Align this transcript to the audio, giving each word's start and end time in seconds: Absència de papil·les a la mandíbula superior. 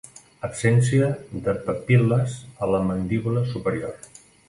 Absència 0.45 1.09
de 1.47 1.55
papil·les 1.69 2.41
a 2.67 2.73
la 2.77 2.83
mandíbula 2.91 3.49
superior. 3.55 4.15